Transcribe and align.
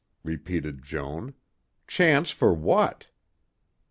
repeated 0.23 0.81
Joan. 0.83 1.35
"Chance 1.85 2.31
for 2.31 2.55
what?" 2.55 3.05